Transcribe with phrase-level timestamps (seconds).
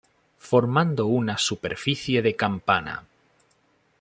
[0.51, 3.03] Formando una superficie de campana.